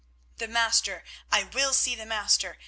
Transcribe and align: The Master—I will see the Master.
The 0.39 0.47
Master—I 0.47 1.43
will 1.43 1.73
see 1.73 1.93
the 1.93 2.07
Master. 2.07 2.57